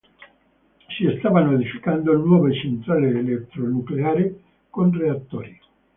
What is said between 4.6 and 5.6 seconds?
con reattori.